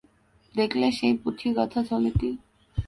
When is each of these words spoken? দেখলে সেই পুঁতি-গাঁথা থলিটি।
দেখলে 0.55 0.87
সেই 0.91 1.13
পুঁতি-গাঁথা 1.13 1.81
থলিটি। 1.83 2.29